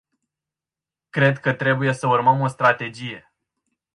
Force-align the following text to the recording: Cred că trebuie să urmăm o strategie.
Cred 1.09 1.37
că 1.39 1.53
trebuie 1.53 1.93
să 1.93 2.07
urmăm 2.07 2.39
o 2.41 2.47
strategie. 2.47 3.33